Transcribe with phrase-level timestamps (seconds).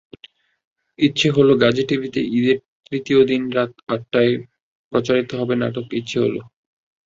[0.99, 2.57] ইচ্ছে হলোগাজী টিভিতে ঈদের
[2.87, 4.33] তৃতীয় দিন রাত আটটায়
[4.93, 6.41] প্রচারিত হবে নাটক ইচ্ছে হলো।